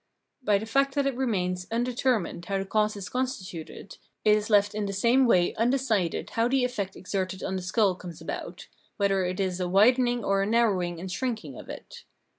By 0.41 0.57
the 0.57 0.65
fact 0.65 0.95
that 0.95 1.05
it 1.05 1.13
remains 1.15 1.67
imdetermined 1.67 2.45
how 2.45 2.57
the 2.57 2.65
cause 2.65 2.95
is 2.97 3.07
constituted, 3.07 3.97
it 4.25 4.35
is 4.35 4.49
left 4.49 4.73
in 4.73 4.87
the 4.87 4.93
same 4.93 5.27
way 5.27 5.53
undecided 5.53 6.31
how 6.31 6.47
the 6.47 6.65
effect 6.65 6.95
exerted 6.95 7.43
on 7.43 7.55
the 7.55 7.61
skull 7.61 7.93
comes 7.93 8.19
about, 8.19 8.67
whether 8.97 9.23
it 9.23 9.39
is 9.39 9.59
a 9.59 9.69
widening 9.69 10.23
or 10.23 10.41
a 10.41 10.47
narrowing 10.47 10.99
and 10.99 11.11
shrinking 11.11 11.55
of 11.55 11.69
it. 11.69 12.05